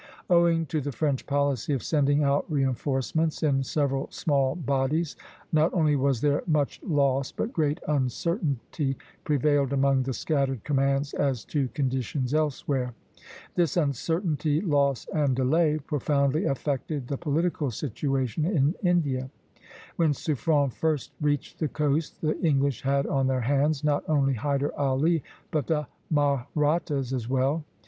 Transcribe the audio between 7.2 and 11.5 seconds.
but great uncertainty prevailed among the scattered commands as